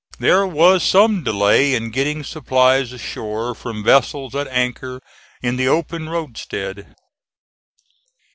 There 0.17 0.47
was 0.47 0.81
some 0.81 1.23
delay 1.23 1.75
in 1.75 1.91
getting 1.91 2.23
supplies 2.23 2.91
ashore 2.91 3.53
from 3.53 3.83
vessels 3.83 4.33
at 4.33 4.47
anchor 4.47 4.99
in 5.43 5.57
the 5.57 5.67
open 5.67 6.09
roadstead. 6.09 6.95